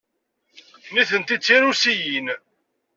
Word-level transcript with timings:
Nitenti 0.93 1.35
d 1.37 1.41
Tirusiyin. 1.45 2.27